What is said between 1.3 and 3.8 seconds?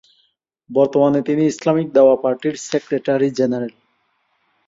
Islamic Dawa পার্টির secretary general.